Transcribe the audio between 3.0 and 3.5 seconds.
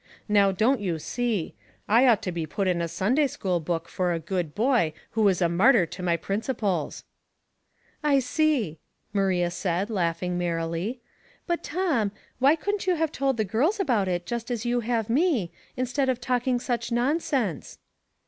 day